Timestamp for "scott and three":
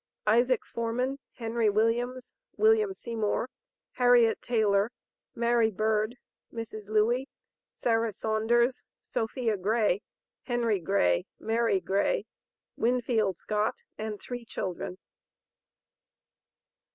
13.37-14.43